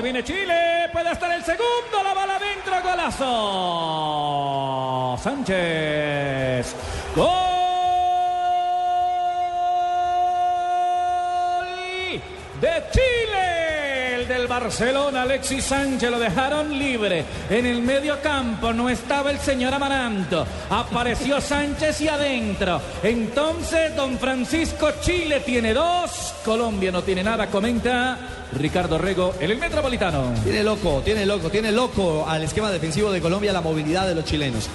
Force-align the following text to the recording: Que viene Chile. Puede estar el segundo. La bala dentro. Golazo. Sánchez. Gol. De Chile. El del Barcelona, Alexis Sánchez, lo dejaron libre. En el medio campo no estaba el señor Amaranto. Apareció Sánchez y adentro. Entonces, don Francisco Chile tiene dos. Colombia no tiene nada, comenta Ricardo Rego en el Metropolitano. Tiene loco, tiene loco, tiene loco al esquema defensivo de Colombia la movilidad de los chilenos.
Que 0.00 0.04
viene 0.04 0.24
Chile. 0.24 0.88
Puede 0.90 1.12
estar 1.12 1.30
el 1.30 1.44
segundo. 1.44 2.02
La 2.02 2.14
bala 2.14 2.38
dentro. 2.38 2.80
Golazo. 2.82 3.28
Sánchez. 5.22 6.74
Gol. 7.14 7.26
De 12.62 12.82
Chile. 12.92 14.14
El 14.14 14.26
del 14.26 14.46
Barcelona, 14.46 15.20
Alexis 15.20 15.64
Sánchez, 15.66 16.10
lo 16.10 16.18
dejaron 16.18 16.78
libre. 16.78 17.26
En 17.50 17.66
el 17.66 17.82
medio 17.82 18.22
campo 18.22 18.72
no 18.72 18.88
estaba 18.88 19.30
el 19.30 19.38
señor 19.38 19.74
Amaranto. 19.74 20.46
Apareció 20.70 21.40
Sánchez 21.42 22.00
y 22.00 22.08
adentro. 22.08 22.80
Entonces, 23.02 23.94
don 23.94 24.18
Francisco 24.18 24.92
Chile 25.02 25.40
tiene 25.40 25.74
dos. 25.74 26.32
Colombia 26.42 26.90
no 26.90 27.02
tiene 27.02 27.22
nada, 27.22 27.48
comenta 27.48 28.39
Ricardo 28.56 28.96
Rego 28.96 29.34
en 29.40 29.50
el 29.50 29.58
Metropolitano. 29.58 30.32
Tiene 30.42 30.62
loco, 30.62 31.02
tiene 31.04 31.26
loco, 31.26 31.50
tiene 31.50 31.72
loco 31.72 32.24
al 32.26 32.42
esquema 32.42 32.70
defensivo 32.70 33.10
de 33.10 33.20
Colombia 33.20 33.52
la 33.52 33.60
movilidad 33.60 34.06
de 34.08 34.14
los 34.14 34.24
chilenos. 34.24 34.70